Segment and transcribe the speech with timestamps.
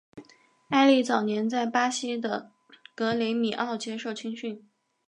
[0.69, 2.51] 埃利早年在巴西的
[2.95, 4.67] 格雷米奥接受青训。